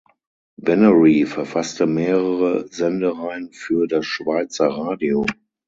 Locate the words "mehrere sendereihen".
1.85-3.51